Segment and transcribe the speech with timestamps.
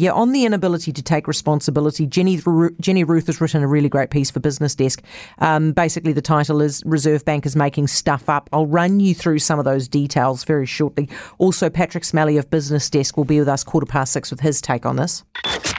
[0.00, 2.40] yeah, on the inability to take responsibility, Jenny
[2.80, 5.02] Jenny Ruth has written a really great piece for Business Desk.
[5.40, 9.40] Um, basically, the title is "Reserve Bank is making stuff up." I'll run you through
[9.40, 11.06] some of those details very shortly.
[11.36, 14.62] Also, Patrick Smellie of Business Desk will be with us quarter past six with his
[14.62, 15.22] take on this.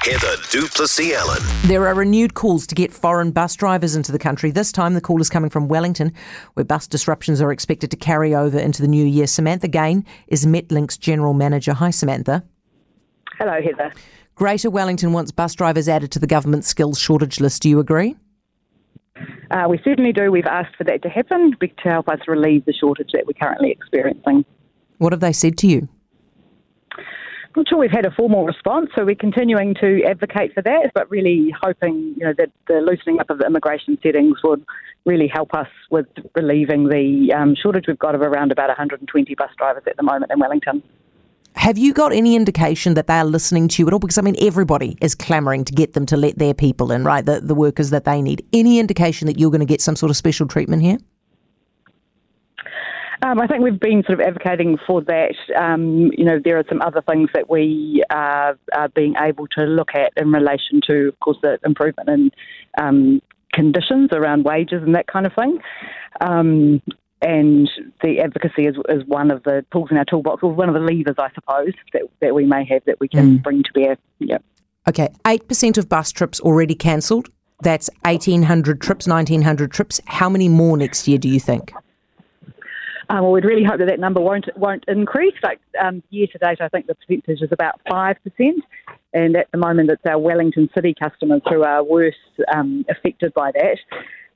[0.04, 1.42] Heather du Plessis-Allen.
[1.64, 4.52] There are renewed calls to get foreign bus drivers into the country.
[4.52, 6.14] This time, the call is coming from Wellington,
[6.54, 9.26] where bus disruptions are expected to carry over into the new year.
[9.26, 11.74] Samantha Gain is Metlink's general manager.
[11.74, 12.44] Hi, Samantha.
[13.42, 13.92] Hello, Heather.
[14.36, 17.64] Greater Wellington wants bus drivers added to the government skills shortage list.
[17.64, 18.15] Do you agree?
[19.50, 20.32] Uh, we certainly do.
[20.32, 23.71] We've asked for that to happen to help us relieve the shortage that we're currently
[23.71, 24.46] experiencing.
[25.00, 25.89] What have they said to you?
[26.96, 27.04] I'm
[27.56, 31.10] not sure we've had a formal response, so we're continuing to advocate for that, but
[31.10, 34.64] really hoping you know that the loosening up of the immigration settings would
[35.03, 39.50] really help us with relieving the um, shortage we've got of around about 120 bus
[39.58, 40.84] drivers at the moment in Wellington.
[41.55, 44.00] Have you got any indication that they are listening to you at all?
[44.00, 47.25] Because I mean, everybody is clamouring to get them to let their people in, right?
[47.25, 48.45] The, the workers that they need.
[48.53, 50.98] Any indication that you're going to get some sort of special treatment here?
[53.23, 55.36] Um, I think we've been sort of advocating for that.
[55.56, 59.66] Um, you know, there are some other things that we are, are, being able to
[59.66, 62.31] look at in relation to, of course, the improvement in
[62.80, 63.22] um,
[63.54, 65.59] conditions around wages and that kind of thing.
[67.22, 67.69] And
[68.02, 70.81] the advocacy is, is one of the tools in our toolbox, or one of the
[70.81, 73.44] levers, I suppose, that, that we may have that we can mm.
[73.44, 73.97] bring to bear.
[74.19, 74.44] Yep.
[74.89, 77.30] Okay, 8% of bus trips already cancelled.
[77.61, 80.02] That's 1,800 trips, 1,900 trips.
[80.08, 81.73] How many more next year do you think?
[83.11, 85.36] Um, well, we'd really hope that that number won't won't increase.
[85.44, 88.64] Like um, year to date, I think the percentage is about five percent,
[89.14, 92.17] and at the moment, it's our Wellington City customers who are worst
[92.55, 93.77] um, affected by that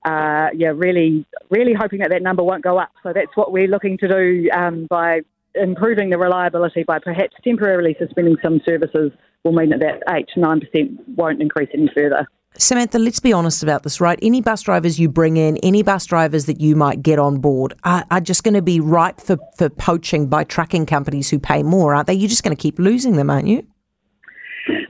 [0.06, 2.92] uh, yeah, really, really hoping that that number won't go up.
[3.04, 5.22] So that's what we're looking to do um, by
[5.56, 9.12] improving the reliability by perhaps temporarily suspending some services
[9.44, 12.28] will mean that that 8 to 9% won't increase any further.
[12.58, 14.18] Samantha, let's be honest about this, right?
[14.22, 17.74] Any bus drivers you bring in, any bus drivers that you might get on board
[17.84, 21.64] are, are just going to be ripe for, for poaching by trucking companies who pay
[21.64, 22.14] more, aren't they?
[22.14, 23.66] You're just going to keep losing them, aren't you?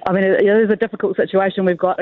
[0.06, 2.00] I mean, it is a difficult situation we've got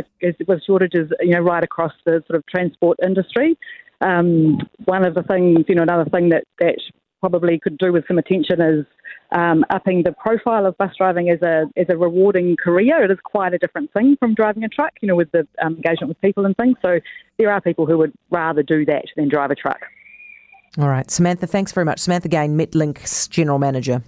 [0.47, 3.57] with shortages, you know, right across the sort of transport industry.
[4.01, 6.75] Um, one of the things, you know, another thing that, that
[7.21, 8.85] probably could do with some attention is
[9.31, 13.01] um, upping the profile of bus driving as a as a rewarding career.
[13.03, 15.75] It is quite a different thing from driving a truck, you know, with the um,
[15.75, 16.75] engagement with people and things.
[16.81, 16.99] So
[17.39, 19.79] there are people who would rather do that than drive a truck.
[20.77, 21.99] All right, Samantha, thanks very much.
[21.99, 24.03] Samantha Gain, Metlink's General Manager.